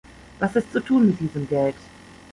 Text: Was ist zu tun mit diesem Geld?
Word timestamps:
Was 0.39 0.55
ist 0.55 0.71
zu 0.71 0.79
tun 0.79 1.05
mit 1.09 1.19
diesem 1.19 1.47
Geld? 1.47 1.75